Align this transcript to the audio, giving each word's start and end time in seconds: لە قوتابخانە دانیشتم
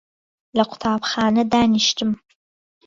لە 0.57 0.63
قوتابخانە 0.69 1.43
دانیشتم 1.53 2.11